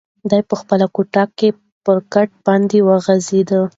دی 0.29 0.41
په 0.49 0.55
خپله 0.61 0.85
کوټه 0.95 1.23
کې 1.37 1.49
پر 1.83 1.97
کټ 2.13 2.29
باندې 2.45 2.77
وغځېد. 2.87 3.49